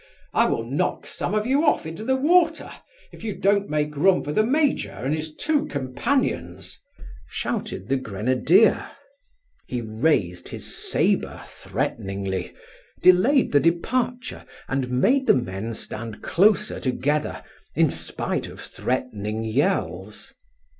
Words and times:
I 0.33 0.45
will 0.47 0.63
knock 0.63 1.05
some 1.05 1.35
of 1.35 1.45
you 1.45 1.63
off 1.63 1.85
into 1.85 2.03
the 2.03 2.15
water 2.15 2.71
if 3.11 3.23
you 3.23 3.35
don't 3.35 3.69
make 3.69 3.95
room 3.95 4.23
for 4.23 4.33
the 4.33 4.41
major 4.41 4.89
and 4.91 5.13
his 5.13 5.35
two 5.35 5.67
companions," 5.67 6.79
shouted 7.29 7.87
the 7.87 7.97
grenadier. 7.97 8.89
He 9.67 9.79
raised 9.79 10.47
his 10.49 10.75
sabre 10.75 11.43
threateningly, 11.49 12.51
delayed 13.03 13.51
the 13.51 13.59
departure, 13.59 14.43
and 14.67 14.89
made 14.89 15.27
the 15.27 15.35
men 15.35 15.75
stand 15.75 16.23
closer 16.23 16.79
together, 16.79 17.43
in 17.75 17.91
spite 17.91 18.47
of 18.47 18.59
threatening 18.59 19.43
yells. 19.43 20.33